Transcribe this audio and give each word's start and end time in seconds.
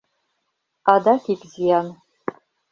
Адак 0.93 1.23
ик 1.33 1.41
зиян... 1.51 1.87